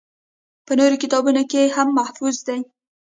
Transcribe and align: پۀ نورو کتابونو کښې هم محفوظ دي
پۀ 0.65 0.73
نورو 0.79 0.97
کتابونو 1.03 1.41
کښې 1.51 1.63
هم 1.75 1.87
محفوظ 1.97 2.35
دي 2.47 2.59